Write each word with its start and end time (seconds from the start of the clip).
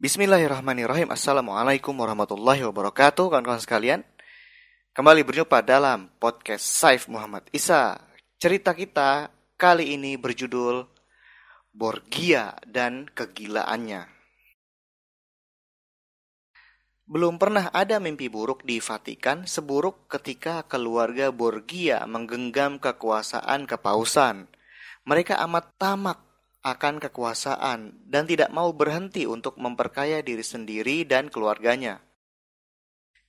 Bismillahirrahmanirrahim. 0.00 1.12
Assalamualaikum 1.12 1.92
warahmatullahi 1.92 2.64
wabarakatuh, 2.64 3.36
kawan-kawan 3.36 3.60
sekalian. 3.60 4.00
Kembali 4.96 5.20
berjumpa 5.20 5.60
dalam 5.60 6.08
podcast 6.16 6.64
Saif 6.64 7.04
Muhammad 7.04 7.44
Isa. 7.52 8.00
Cerita 8.40 8.72
kita 8.72 9.28
kali 9.60 9.92
ini 10.00 10.16
berjudul 10.16 10.88
Borgia 11.68 12.56
dan 12.64 13.12
Kegilaannya. 13.12 14.08
Belum 17.04 17.36
pernah 17.36 17.68
ada 17.68 18.00
mimpi 18.00 18.32
buruk 18.32 18.64
di 18.64 18.80
Vatikan 18.80 19.44
seburuk 19.44 20.08
ketika 20.08 20.64
keluarga 20.64 21.28
Borgia 21.28 22.08
menggenggam 22.08 22.80
kekuasaan 22.80 23.68
kepausan. 23.68 24.48
Mereka 25.04 25.36
amat 25.44 25.76
tamak 25.76 26.29
akan 26.60 27.00
kekuasaan 27.00 28.04
dan 28.04 28.28
tidak 28.28 28.52
mau 28.52 28.72
berhenti 28.76 29.24
untuk 29.24 29.56
memperkaya 29.56 30.20
diri 30.20 30.44
sendiri 30.44 31.08
dan 31.08 31.32
keluarganya. 31.32 32.04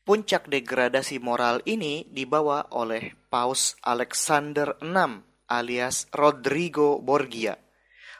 Puncak 0.02 0.49
degradasi 0.49 1.21
moral 1.21 1.63
ini 1.63 2.04
dibawa 2.09 2.67
oleh 2.73 3.13
Paus 3.30 3.77
Alexander 3.85 4.76
VI 4.81 5.23
alias 5.52 6.07
Rodrigo 6.16 7.04
Borgia, 7.04 7.59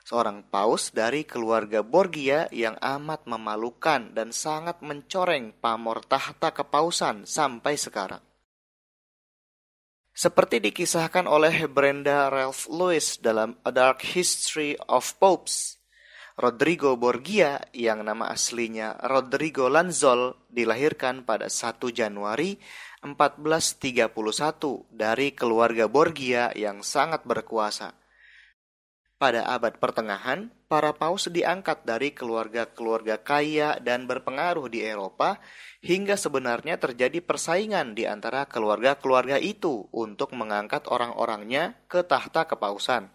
seorang 0.04 0.44
paus 0.52 0.92
dari 0.92 1.24
keluarga 1.24 1.80
Borgia 1.80 2.52
yang 2.52 2.76
amat 2.80 3.24
memalukan 3.24 4.12
dan 4.12 4.36
sangat 4.36 4.84
mencoreng 4.84 5.56
pamor 5.64 6.04
tahta 6.04 6.52
kepausan 6.52 7.24
sampai 7.24 7.80
sekarang. 7.80 8.31
Seperti 10.12 10.60
dikisahkan 10.60 11.24
oleh 11.24 11.72
Brenda 11.72 12.28
Ralph 12.28 12.68
Lewis 12.68 13.16
dalam 13.24 13.56
A 13.64 13.72
Dark 13.72 14.04
History 14.04 14.76
of 14.92 15.16
Popes, 15.16 15.80
Rodrigo 16.36 17.00
Borgia 17.00 17.64
yang 17.72 18.04
nama 18.04 18.34
aslinya 18.34 19.00
Rodrigo 19.08 19.72
Lanzol 19.72 20.36
dilahirkan 20.52 21.24
pada 21.24 21.48
1 21.48 21.80
Januari 21.96 22.60
1431 23.06 24.12
dari 24.90 25.32
keluarga 25.32 25.86
Borgia 25.86 26.50
yang 26.60 26.84
sangat 26.84 27.24
berkuasa. 27.24 28.01
Pada 29.22 29.46
abad 29.46 29.78
pertengahan, 29.78 30.50
para 30.66 30.98
paus 30.98 31.30
diangkat 31.30 31.86
dari 31.86 32.10
keluarga-keluarga 32.10 33.22
kaya 33.22 33.78
dan 33.78 34.10
berpengaruh 34.10 34.66
di 34.66 34.82
Eropa 34.82 35.38
hingga 35.86 36.18
sebenarnya 36.18 36.82
terjadi 36.82 37.22
persaingan 37.22 37.94
di 37.94 38.10
antara 38.10 38.50
keluarga-keluarga 38.50 39.38
itu 39.38 39.86
untuk 39.94 40.34
mengangkat 40.34 40.90
orang-orangnya 40.90 41.78
ke 41.86 42.02
tahta 42.02 42.50
kepausan. 42.50 43.14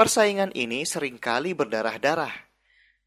Persaingan 0.00 0.56
ini 0.56 0.88
sering 0.88 1.20
kali 1.20 1.52
berdarah-darah. 1.52 2.32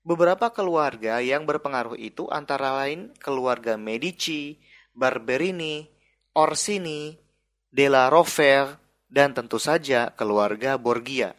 Beberapa 0.05 0.53
keluarga 0.53 1.17
yang 1.25 1.49
berpengaruh 1.49 1.97
itu 1.97 2.29
antara 2.29 2.85
lain 2.85 3.17
keluarga 3.17 3.81
Medici, 3.81 4.61
Barberini, 4.93 5.89
Orsini, 6.37 7.17
Della 7.65 8.13
Rovere, 8.13 8.77
dan 9.09 9.33
tentu 9.33 9.57
saja 9.57 10.13
keluarga 10.13 10.77
Borgia. 10.77 11.38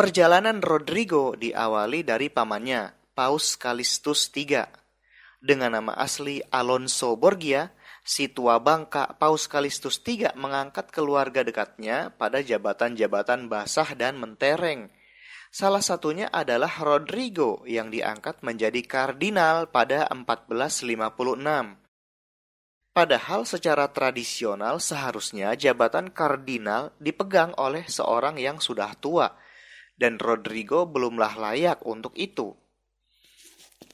Perjalanan 0.00 0.64
Rodrigo 0.64 1.36
diawali 1.36 2.00
dari 2.00 2.32
pamannya, 2.32 3.12
Paus 3.12 3.52
Kalistus 3.60 4.32
III. 4.32 4.64
Dengan 5.36 5.76
nama 5.76 5.92
asli 5.92 6.40
Alonso 6.48 7.20
Borgia, 7.20 7.68
si 8.00 8.32
tua 8.32 8.56
bangka 8.64 9.20
Paus 9.20 9.44
Kalistus 9.44 10.00
III 10.00 10.32
mengangkat 10.40 10.88
keluarga 10.88 11.44
dekatnya 11.44 12.16
pada 12.16 12.40
jabatan-jabatan 12.40 13.52
basah 13.52 13.92
dan 13.92 14.16
mentereng. 14.16 14.88
Salah 15.52 15.84
satunya 15.84 16.32
adalah 16.32 16.72
Rodrigo 16.80 17.60
yang 17.68 17.92
diangkat 17.92 18.40
menjadi 18.40 18.80
kardinal 18.80 19.68
pada 19.68 20.08
1456. 20.08 21.76
Padahal 22.96 23.40
secara 23.44 23.84
tradisional 23.92 24.80
seharusnya 24.80 25.52
jabatan 25.60 26.08
kardinal 26.08 26.88
dipegang 26.96 27.52
oleh 27.60 27.84
seorang 27.84 28.40
yang 28.40 28.64
sudah 28.64 28.96
tua– 28.96 29.28
dan 30.00 30.16
Rodrigo 30.16 30.88
belumlah 30.88 31.36
layak 31.36 31.84
untuk 31.84 32.16
itu. 32.16 32.56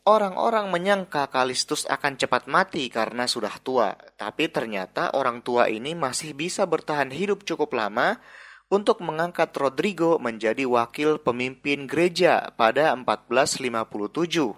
Orang-orang 0.06 0.70
menyangka 0.70 1.26
Kalistus 1.34 1.82
akan 1.90 2.14
cepat 2.14 2.46
mati 2.46 2.86
karena 2.86 3.26
sudah 3.26 3.58
tua, 3.58 3.90
tapi 4.14 4.46
ternyata 4.46 5.10
orang 5.18 5.42
tua 5.42 5.66
ini 5.66 5.98
masih 5.98 6.30
bisa 6.30 6.62
bertahan 6.62 7.10
hidup 7.10 7.42
cukup 7.42 7.74
lama 7.74 8.22
untuk 8.70 9.02
mengangkat 9.02 9.50
Rodrigo 9.58 10.22
menjadi 10.22 10.62
wakil 10.62 11.18
pemimpin 11.18 11.90
gereja 11.90 12.54
pada 12.54 12.94
1457. 12.94 14.54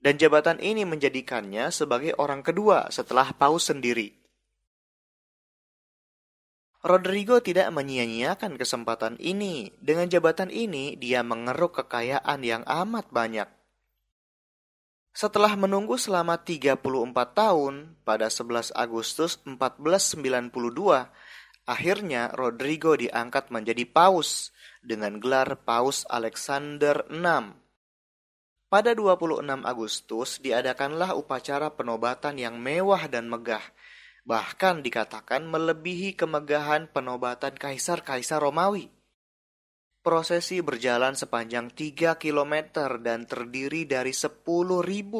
Dan 0.00 0.16
jabatan 0.16 0.56
ini 0.64 0.88
menjadikannya 0.88 1.68
sebagai 1.68 2.16
orang 2.16 2.40
kedua 2.40 2.88
setelah 2.88 3.36
Paus 3.36 3.68
sendiri. 3.68 4.19
Rodrigo 6.80 7.44
tidak 7.44 7.68
menyia-nyiakan 7.76 8.56
kesempatan 8.56 9.20
ini. 9.20 9.68
Dengan 9.84 10.08
jabatan 10.08 10.48
ini, 10.48 10.96
dia 10.96 11.20
mengeruk 11.20 11.84
kekayaan 11.84 12.40
yang 12.40 12.64
amat 12.64 13.12
banyak. 13.12 13.44
Setelah 15.12 15.60
menunggu 15.60 16.00
selama 16.00 16.40
34 16.40 16.80
tahun, 17.36 18.00
pada 18.00 18.32
11 18.32 18.72
Agustus 18.72 19.36
1492, 19.44 21.12
akhirnya 21.68 22.32
Rodrigo 22.32 22.96
diangkat 22.96 23.52
menjadi 23.52 23.84
paus 23.84 24.48
dengan 24.80 25.20
gelar 25.20 25.60
Paus 25.60 26.08
Alexander 26.08 27.04
VI. 27.12 27.60
Pada 28.72 28.96
26 28.96 29.68
Agustus 29.68 30.40
diadakanlah 30.40 31.12
upacara 31.12 31.68
penobatan 31.68 32.40
yang 32.40 32.56
mewah 32.56 33.04
dan 33.04 33.28
megah– 33.28 33.68
bahkan 34.24 34.84
dikatakan 34.84 35.46
melebihi 35.48 36.16
kemegahan 36.16 36.88
penobatan 36.90 37.56
kaisar-kaisar 37.56 38.40
Romawi. 38.40 38.88
Prosesi 40.00 40.64
berjalan 40.64 41.12
sepanjang 41.12 41.76
3 41.76 42.16
km 42.16 42.54
dan 43.04 43.28
terdiri 43.28 43.84
dari 43.84 44.16
10.000 44.16 44.40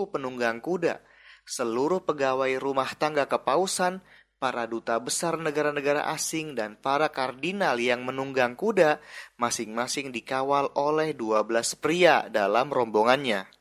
penunggang 0.08 0.64
kuda, 0.64 1.04
seluruh 1.44 2.00
pegawai 2.08 2.56
rumah 2.56 2.88
tangga 2.96 3.28
kepausan, 3.28 4.00
para 4.40 4.64
duta 4.64 4.96
besar 4.96 5.36
negara-negara 5.36 6.08
asing 6.16 6.56
dan 6.56 6.80
para 6.80 7.12
kardinal 7.12 7.76
yang 7.76 8.08
menunggang 8.08 8.56
kuda 8.56 8.96
masing-masing 9.36 10.08
dikawal 10.08 10.72
oleh 10.72 11.12
12 11.12 11.76
pria 11.76 12.24
dalam 12.32 12.72
rombongannya. 12.72 13.59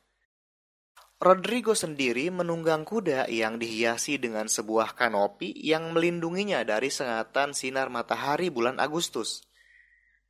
Rodrigo 1.19 1.75
sendiri 1.75 2.31
menunggang 2.31 2.87
kuda 2.87 3.27
yang 3.27 3.59
dihiasi 3.59 4.15
dengan 4.23 4.47
sebuah 4.47 4.95
kanopi 4.95 5.51
yang 5.51 5.91
melindunginya 5.91 6.63
dari 6.63 6.87
sengatan 6.87 7.51
sinar 7.51 7.91
matahari 7.91 8.47
bulan 8.47 8.79
Agustus. 8.79 9.43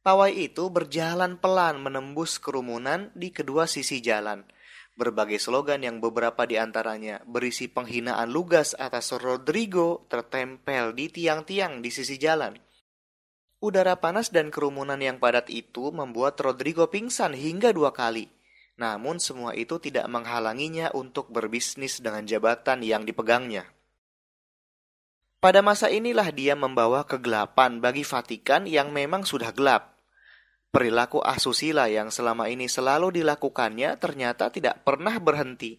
Pawai 0.01 0.33
itu 0.33 0.65
berjalan 0.73 1.37
pelan 1.37 1.77
menembus 1.77 2.41
kerumunan 2.41 3.13
di 3.13 3.29
kedua 3.29 3.69
sisi 3.69 4.01
jalan. 4.01 4.41
Berbagai 4.97 5.37
slogan 5.37 5.85
yang 5.85 6.01
beberapa 6.01 6.49
di 6.49 6.57
antaranya 6.57 7.21
berisi 7.21 7.69
penghinaan 7.69 8.33
lugas 8.33 8.73
atas 8.73 9.13
Rodrigo 9.13 10.09
tertempel 10.09 10.97
di 10.97 11.13
tiang-tiang 11.13 11.85
di 11.85 11.93
sisi 11.93 12.17
jalan. 12.17 12.57
Udara 13.61 13.93
panas 14.01 14.33
dan 14.33 14.49
kerumunan 14.49 14.97
yang 14.97 15.21
padat 15.21 15.53
itu 15.53 15.93
membuat 15.93 16.41
Rodrigo 16.41 16.89
pingsan 16.89 17.37
hingga 17.37 17.77
dua 17.77 17.93
kali– 17.93 18.25
namun 18.79 19.19
semua 19.19 19.51
itu 19.59 19.75
tidak 19.77 20.07
menghalanginya 20.07 20.95
untuk 20.95 21.27
berbisnis 21.27 21.99
dengan 21.99 22.23
jabatan 22.23 22.79
yang 22.79 23.03
dipegangnya. 23.03 23.67
Pada 25.43 25.59
masa 25.59 25.91
inilah 25.91 26.31
dia 26.31 26.55
membawa 26.55 27.03
kegelapan 27.03 27.83
bagi 27.83 28.07
Vatikan 28.07 28.63
yang 28.63 28.95
memang 28.95 29.27
sudah 29.27 29.51
gelap. 29.51 29.99
Perilaku 30.71 31.19
asusila 31.19 31.91
yang 31.91 32.07
selama 32.07 32.47
ini 32.47 32.71
selalu 32.71 33.19
dilakukannya 33.19 33.99
ternyata 33.99 34.47
tidak 34.47 34.87
pernah 34.87 35.19
berhenti. 35.19 35.75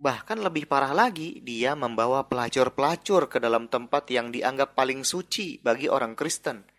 Bahkan 0.00 0.40
lebih 0.40 0.64
parah 0.64 0.96
lagi, 0.96 1.44
dia 1.44 1.76
membawa 1.76 2.24
pelacur-pelacur 2.24 3.28
ke 3.28 3.36
dalam 3.36 3.68
tempat 3.68 4.08
yang 4.08 4.32
dianggap 4.32 4.72
paling 4.72 5.04
suci 5.04 5.60
bagi 5.60 5.92
orang 5.92 6.16
Kristen– 6.16 6.64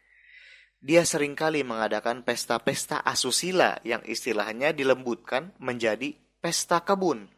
dia 0.81 1.05
sering 1.05 1.37
kali 1.37 1.61
mengadakan 1.61 2.25
pesta-pesta 2.25 3.05
asusila 3.05 3.77
yang 3.85 4.01
istilahnya 4.01 4.73
dilembutkan 4.73 5.53
menjadi 5.61 6.17
pesta 6.41 6.81
kebun 6.81 7.29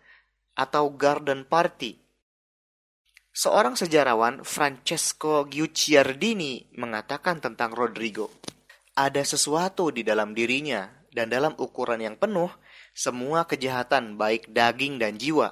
atau 0.55 0.87
garden 0.95 1.43
party. 1.43 1.99
Seorang 3.35 3.75
sejarawan 3.75 4.47
Francesco 4.47 5.43
Guicciardini 5.43 6.71
mengatakan 6.79 7.43
tentang 7.43 7.75
Rodrigo, 7.75 8.31
ada 8.95 9.19
sesuatu 9.27 9.91
di 9.91 10.07
dalam 10.07 10.31
dirinya 10.31 10.87
dan 11.11 11.27
dalam 11.27 11.51
ukuran 11.59 11.99
yang 11.99 12.15
penuh 12.15 12.47
semua 12.95 13.43
kejahatan 13.43 14.15
baik 14.15 14.55
daging 14.55 15.03
dan 15.03 15.19
jiwa. 15.19 15.51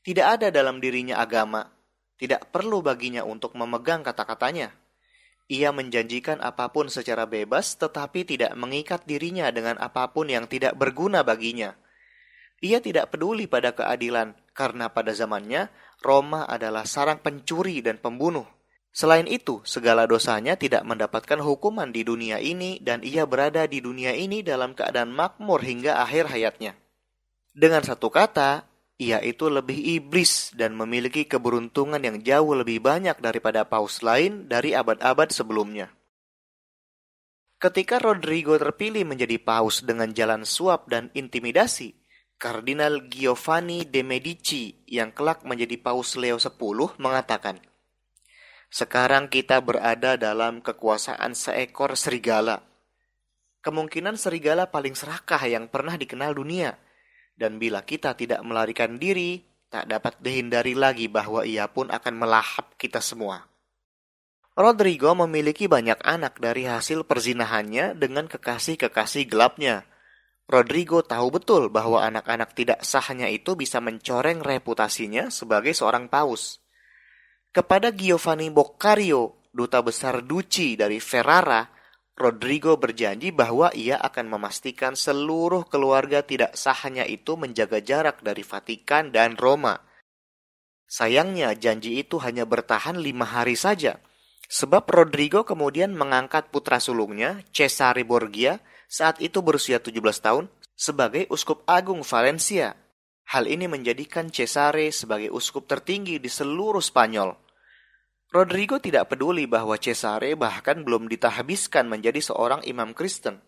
Tidak 0.00 0.24
ada 0.24 0.48
dalam 0.48 0.80
dirinya 0.80 1.20
agama, 1.20 1.68
tidak 2.16 2.48
perlu 2.48 2.80
baginya 2.80 3.20
untuk 3.26 3.52
memegang 3.52 4.00
kata-katanya 4.00 4.72
ia 5.48 5.72
menjanjikan 5.72 6.44
apa 6.44 6.68
pun 6.68 6.92
secara 6.92 7.24
bebas, 7.24 7.80
tetapi 7.80 8.28
tidak 8.28 8.52
mengikat 8.52 9.08
dirinya 9.08 9.48
dengan 9.48 9.80
apa 9.80 10.12
pun 10.12 10.28
yang 10.28 10.44
tidak 10.44 10.76
berguna 10.76 11.24
baginya. 11.24 11.72
Ia 12.60 12.84
tidak 12.84 13.16
peduli 13.16 13.48
pada 13.48 13.72
keadilan 13.72 14.36
karena 14.52 14.92
pada 14.92 15.16
zamannya 15.16 15.72
Roma 16.04 16.44
adalah 16.44 16.84
sarang 16.84 17.24
pencuri 17.24 17.80
dan 17.80 17.96
pembunuh. 17.96 18.44
Selain 18.92 19.24
itu, 19.24 19.64
segala 19.64 20.04
dosanya 20.04 20.58
tidak 20.60 20.84
mendapatkan 20.84 21.40
hukuman 21.40 21.96
di 21.96 22.04
dunia 22.04 22.42
ini 22.44 22.76
dan 22.84 23.00
ia 23.00 23.24
berada 23.24 23.64
di 23.64 23.80
dunia 23.80 24.12
ini 24.12 24.44
dalam 24.44 24.76
keadaan 24.76 25.16
makmur 25.16 25.64
hingga 25.64 26.02
akhir 26.04 26.28
hayatnya. 26.28 26.76
Dengan 27.56 27.80
satu 27.80 28.12
kata, 28.12 28.67
ia 28.98 29.22
itu 29.22 29.46
lebih 29.46 29.78
iblis 29.78 30.50
dan 30.58 30.74
memiliki 30.74 31.22
keberuntungan 31.22 32.02
yang 32.02 32.18
jauh 32.18 32.52
lebih 32.58 32.82
banyak 32.82 33.14
daripada 33.22 33.62
paus 33.62 34.02
lain 34.02 34.50
dari 34.50 34.74
abad-abad 34.74 35.30
sebelumnya. 35.30 35.94
Ketika 37.62 38.02
Rodrigo 38.02 38.58
terpilih 38.58 39.06
menjadi 39.06 39.38
paus 39.38 39.82
dengan 39.86 40.10
jalan 40.10 40.42
suap 40.42 40.90
dan 40.90 41.10
intimidasi, 41.14 41.94
Kardinal 42.38 43.10
Giovanni 43.10 43.82
de 43.82 44.06
Medici 44.06 44.86
yang 44.86 45.10
kelak 45.10 45.42
menjadi 45.42 45.74
paus 45.78 46.14
Leo 46.14 46.38
X 46.38 46.46
mengatakan, 47.02 47.58
sekarang 48.68 49.26
kita 49.32 49.64
berada 49.64 50.14
dalam 50.20 50.60
kekuasaan 50.60 51.32
seekor 51.32 51.96
serigala. 51.96 52.62
Kemungkinan 53.64 54.14
serigala 54.14 54.70
paling 54.70 54.92
serakah 54.94 55.40
yang 55.48 55.66
pernah 55.66 55.98
dikenal 55.98 56.36
dunia. 56.36 56.78
Dan 57.38 57.62
bila 57.62 57.86
kita 57.86 58.18
tidak 58.18 58.42
melarikan 58.42 58.98
diri, 58.98 59.38
tak 59.70 59.86
dapat 59.86 60.18
dihindari 60.18 60.74
lagi 60.74 61.06
bahwa 61.06 61.46
ia 61.46 61.70
pun 61.70 61.86
akan 61.86 62.14
melahap 62.18 62.74
kita 62.74 62.98
semua. 62.98 63.46
Rodrigo 64.58 65.14
memiliki 65.14 65.70
banyak 65.70 66.02
anak 66.02 66.42
dari 66.42 66.66
hasil 66.66 67.06
perzinahannya 67.06 67.94
dengan 67.94 68.26
kekasih-kekasih 68.26 69.30
gelapnya. 69.30 69.86
Rodrigo 70.50 71.06
tahu 71.06 71.30
betul 71.30 71.70
bahwa 71.70 72.02
anak-anak 72.02 72.58
tidak 72.58 72.82
sahnya 72.82 73.30
itu 73.30 73.54
bisa 73.54 73.78
mencoreng 73.78 74.42
reputasinya 74.42 75.30
sebagai 75.30 75.78
seorang 75.78 76.10
paus. 76.10 76.58
Kepada 77.54 77.94
Giovanni 77.94 78.50
Boccario, 78.50 79.46
duta 79.54 79.78
besar 79.78 80.26
Duci 80.26 80.74
dari 80.74 80.98
Ferrara, 80.98 81.77
Rodrigo 82.18 82.74
berjanji 82.74 83.30
bahwa 83.30 83.70
ia 83.70 83.94
akan 84.02 84.34
memastikan 84.34 84.98
seluruh 84.98 85.62
keluarga 85.70 86.26
tidak 86.26 86.58
sahnya 86.58 87.06
itu 87.06 87.38
menjaga 87.38 87.78
jarak 87.78 88.18
dari 88.26 88.42
Vatikan 88.42 89.14
dan 89.14 89.38
Roma. 89.38 89.78
Sayangnya 90.90 91.54
janji 91.54 92.02
itu 92.02 92.18
hanya 92.18 92.42
bertahan 92.42 92.98
lima 92.98 93.22
hari 93.22 93.54
saja, 93.54 94.02
sebab 94.50 94.90
Rodrigo 94.90 95.46
kemudian 95.46 95.94
mengangkat 95.94 96.50
putra 96.50 96.82
sulungnya, 96.82 97.46
Cesare 97.54 98.02
Borgia, 98.02 98.58
saat 98.90 99.22
itu 99.22 99.38
berusia 99.38 99.78
17 99.78 99.94
tahun, 100.18 100.50
sebagai 100.74 101.30
uskup 101.30 101.62
agung 101.70 102.02
Valencia 102.02 102.74
Hal 103.28 103.44
ini 103.44 103.68
menjadikan 103.68 104.32
Cesare 104.32 104.88
sebagai 104.88 105.28
uskup 105.28 105.68
tertinggi 105.68 106.16
di 106.16 106.32
seluruh 106.32 106.80
Spanyol. 106.80 107.36
Rodrigo 108.28 108.76
tidak 108.76 109.08
peduli 109.08 109.48
bahwa 109.48 109.80
Cesare 109.80 110.36
bahkan 110.36 110.84
belum 110.84 111.08
ditahbiskan 111.08 111.88
menjadi 111.88 112.20
seorang 112.20 112.60
imam 112.68 112.92
Kristen. 112.92 113.40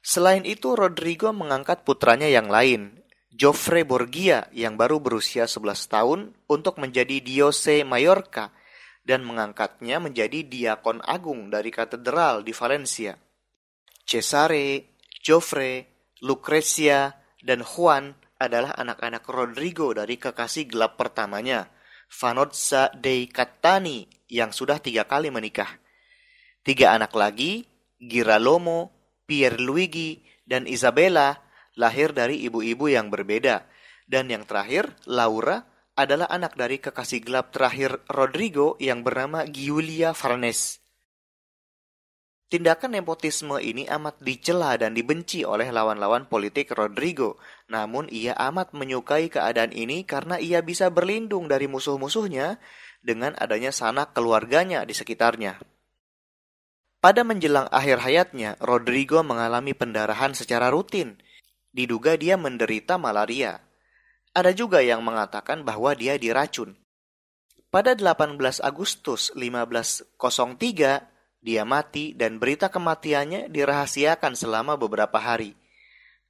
Selain 0.00 0.42
itu, 0.48 0.72
Rodrigo 0.72 1.30
mengangkat 1.30 1.84
putranya 1.84 2.26
yang 2.26 2.48
lain, 2.48 3.04
Joffre 3.32 3.84
Borgia 3.84 4.48
yang 4.52 4.76
baru 4.76 5.00
berusia 5.00 5.48
11 5.48 5.92
tahun 5.92 6.20
untuk 6.48 6.76
menjadi 6.80 7.20
Diose 7.20 7.80
Mallorca 7.80 8.52
dan 9.04 9.24
mengangkatnya 9.24 10.00
menjadi 10.00 10.44
diakon 10.44 11.00
agung 11.04 11.48
dari 11.48 11.72
katedral 11.72 12.44
di 12.44 12.52
Valencia. 12.52 13.16
Cesare, 14.04 14.96
Joffre, 15.22 15.88
Lucrezia, 16.20 17.12
dan 17.40 17.64
Juan 17.64 18.14
adalah 18.36 18.74
anak-anak 18.76 19.24
Rodrigo 19.26 19.94
dari 19.96 20.18
kekasih 20.18 20.68
gelap 20.68 20.98
pertamanya, 20.98 21.66
Vanozza 22.12 22.92
dei 22.92 23.24
Cattani, 23.32 24.04
yang 24.28 24.52
sudah 24.52 24.76
tiga 24.76 25.08
kali 25.08 25.32
menikah. 25.32 25.80
Tiga 26.60 26.92
anak 26.92 27.16
lagi, 27.16 27.64
Girolamo, 27.96 28.92
Pierluigi, 29.24 30.20
dan 30.44 30.68
Isabella, 30.68 31.40
lahir 31.80 32.12
dari 32.12 32.44
ibu-ibu 32.44 32.92
yang 32.92 33.08
berbeda. 33.08 33.64
Dan 34.04 34.28
yang 34.28 34.44
terakhir, 34.44 34.92
Laura, 35.08 35.64
adalah 35.96 36.28
anak 36.28 36.52
dari 36.52 36.76
kekasih 36.76 37.24
gelap 37.24 37.48
terakhir 37.48 38.04
Rodrigo 38.12 38.76
yang 38.76 39.00
bernama 39.00 39.48
Giulia 39.48 40.12
Farnes. 40.12 40.81
Tindakan 42.52 43.00
nepotisme 43.00 43.56
ini 43.64 43.88
amat 43.88 44.20
dicela 44.20 44.76
dan 44.76 44.92
dibenci 44.92 45.40
oleh 45.40 45.72
lawan-lawan 45.72 46.28
politik 46.28 46.76
Rodrigo. 46.76 47.40
Namun 47.72 48.12
ia 48.12 48.36
amat 48.36 48.76
menyukai 48.76 49.32
keadaan 49.32 49.72
ini 49.72 50.04
karena 50.04 50.36
ia 50.36 50.60
bisa 50.60 50.92
berlindung 50.92 51.48
dari 51.48 51.64
musuh-musuhnya 51.64 52.60
dengan 53.00 53.32
adanya 53.40 53.72
sanak 53.72 54.12
keluarganya 54.12 54.84
di 54.84 54.92
sekitarnya. 54.92 55.64
Pada 57.00 57.24
menjelang 57.24 57.72
akhir 57.72 58.04
hayatnya, 58.04 58.60
Rodrigo 58.60 59.24
mengalami 59.24 59.72
pendarahan 59.72 60.36
secara 60.36 60.68
rutin. 60.68 61.16
Diduga 61.72 62.20
dia 62.20 62.36
menderita 62.36 63.00
malaria. 63.00 63.64
Ada 64.36 64.52
juga 64.52 64.84
yang 64.84 65.00
mengatakan 65.00 65.64
bahwa 65.64 65.96
dia 65.96 66.20
diracun. 66.20 66.76
Pada 67.72 67.96
18 67.96 68.36
Agustus 68.60 69.32
1503, 69.32 71.11
dia 71.42 71.66
mati 71.66 72.14
dan 72.14 72.38
berita 72.38 72.70
kematiannya 72.70 73.50
dirahasiakan 73.50 74.38
selama 74.38 74.78
beberapa 74.78 75.18
hari. 75.18 75.58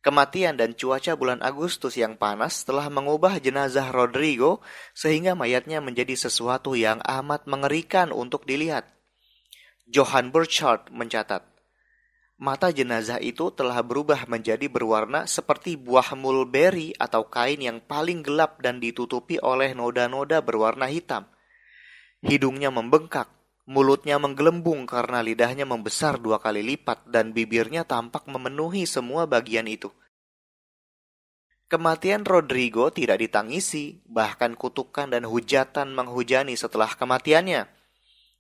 Kematian 0.03 0.59
dan 0.59 0.75
cuaca 0.75 1.15
bulan 1.15 1.39
Agustus 1.45 1.95
yang 1.95 2.19
panas 2.19 2.67
telah 2.67 2.91
mengubah 2.91 3.39
jenazah 3.39 3.93
Rodrigo 3.95 4.59
sehingga 4.97 5.39
mayatnya 5.39 5.79
menjadi 5.79 6.19
sesuatu 6.19 6.75
yang 6.75 6.99
amat 7.07 7.47
mengerikan 7.47 8.11
untuk 8.11 8.43
dilihat. 8.43 8.89
Johann 9.87 10.35
Burchard 10.35 10.91
mencatat, 10.91 11.47
mata 12.41 12.75
jenazah 12.75 13.23
itu 13.23 13.55
telah 13.55 13.79
berubah 13.85 14.27
menjadi 14.27 14.67
berwarna 14.67 15.31
seperti 15.31 15.79
buah 15.79 16.19
mulberry 16.19 16.97
atau 16.99 17.29
kain 17.29 17.63
yang 17.63 17.79
paling 17.79 18.27
gelap 18.27 18.59
dan 18.59 18.83
ditutupi 18.83 19.39
oleh 19.39 19.71
noda-noda 19.77 20.43
berwarna 20.43 20.91
hitam. 20.91 21.31
Hidungnya 22.27 22.75
membengkak, 22.75 23.31
Mulutnya 23.63 24.19
menggelembung 24.19 24.91
karena 24.91 25.23
lidahnya 25.23 25.63
membesar 25.63 26.19
dua 26.19 26.43
kali 26.43 26.67
lipat 26.67 27.07
dan 27.07 27.31
bibirnya 27.31 27.87
tampak 27.87 28.27
memenuhi 28.27 28.83
semua 28.91 29.31
bagian 29.31 29.71
itu. 29.71 29.87
Kematian 31.71 32.27
Rodrigo 32.27 32.93
tidak 32.93 33.23
ditangisi, 33.23 34.03
bahkan 34.05 34.59
kutukan 34.59 35.09
dan 35.09 35.25
hujatan 35.25 35.95
menghujani 35.95 36.53
setelah 36.53 36.91
kematiannya. 36.91 37.65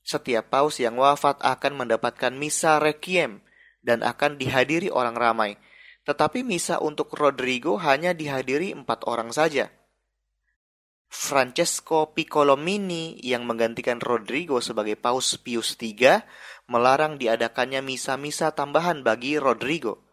Setiap 0.02 0.50
paus 0.50 0.82
yang 0.82 0.98
wafat 0.98 1.38
akan 1.40 1.86
mendapatkan 1.86 2.34
misa 2.34 2.82
requiem 2.82 3.40
dan 3.80 4.02
akan 4.02 4.36
dihadiri 4.36 4.90
orang 4.90 5.14
ramai. 5.14 5.56
Tetapi 6.02 6.42
misa 6.42 6.82
untuk 6.82 7.14
Rodrigo 7.14 7.78
hanya 7.78 8.10
dihadiri 8.10 8.74
empat 8.74 9.06
orang 9.06 9.30
saja. 9.30 9.70
Francesco 11.32 12.12
Piccolomini 12.12 13.16
yang 13.24 13.48
menggantikan 13.48 14.04
Rodrigo 14.04 14.60
sebagai 14.60 15.00
Paus 15.00 15.40
Pius 15.40 15.80
III 15.80 16.20
melarang 16.68 17.16
diadakannya 17.16 17.80
misa-misa 17.80 18.52
tambahan 18.52 19.00
bagi 19.00 19.40
Rodrigo. 19.40 20.04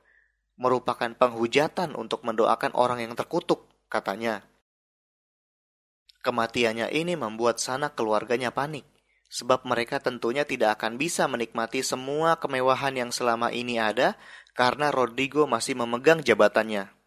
Merupakan 0.56 1.12
penghujatan 1.12 2.00
untuk 2.00 2.24
mendoakan 2.24 2.72
orang 2.72 3.04
yang 3.04 3.20
terkutuk, 3.20 3.68
katanya. 3.92 4.48
Kematiannya 6.24 6.88
ini 6.96 7.20
membuat 7.20 7.60
sanak 7.60 8.00
keluarganya 8.00 8.56
panik, 8.56 8.88
sebab 9.28 9.68
mereka 9.68 10.00
tentunya 10.00 10.48
tidak 10.48 10.80
akan 10.80 10.96
bisa 10.96 11.28
menikmati 11.28 11.84
semua 11.84 12.40
kemewahan 12.40 12.96
yang 12.96 13.12
selama 13.12 13.52
ini 13.52 13.76
ada 13.76 14.16
karena 14.56 14.88
Rodrigo 14.88 15.44
masih 15.52 15.76
memegang 15.76 16.24
jabatannya. 16.24 16.99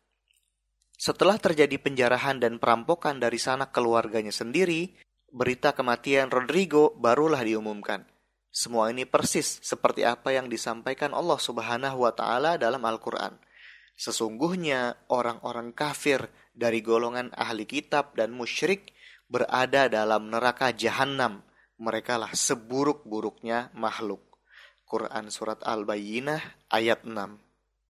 Setelah 1.02 1.34
terjadi 1.34 1.82
penjarahan 1.82 2.38
dan 2.38 2.62
perampokan 2.62 3.18
dari 3.18 3.34
sanak 3.34 3.74
keluarganya 3.74 4.30
sendiri, 4.30 4.94
berita 5.34 5.74
kematian 5.74 6.30
Rodrigo 6.30 6.94
barulah 6.94 7.42
diumumkan. 7.42 8.06
Semua 8.54 8.86
ini 8.86 9.02
persis 9.02 9.58
seperti 9.66 10.06
apa 10.06 10.30
yang 10.30 10.46
disampaikan 10.46 11.10
Allah 11.10 11.42
Subhanahu 11.42 12.06
wa 12.06 12.14
taala 12.14 12.54
dalam 12.54 12.86
Al-Qur'an. 12.86 13.34
Sesungguhnya 13.98 14.94
orang-orang 15.10 15.74
kafir 15.74 16.30
dari 16.54 16.78
golongan 16.86 17.34
ahli 17.34 17.66
kitab 17.66 18.14
dan 18.14 18.30
musyrik 18.30 18.94
berada 19.26 19.90
dalam 19.90 20.30
neraka 20.30 20.70
jahanam. 20.70 21.42
Mereka 21.82 22.14
lah 22.14 22.30
seburuk-buruknya 22.30 23.74
makhluk. 23.74 24.22
Quran 24.86 25.34
Surat 25.34 25.58
Al-Bayyinah 25.66 26.70
ayat 26.70 27.02
6 27.02 27.51